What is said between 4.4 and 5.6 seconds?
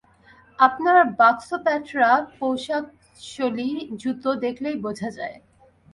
দেখলেই বোঝা যায়!